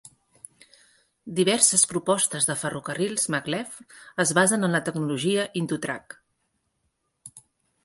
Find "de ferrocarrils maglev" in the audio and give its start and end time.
2.51-3.77